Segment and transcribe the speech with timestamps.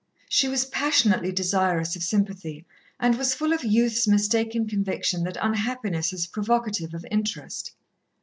[0.29, 2.65] She was passionately desirous of sympathy,
[2.99, 7.75] and was full of youth's mistaken conviction, that unhappiness is provocative of interest.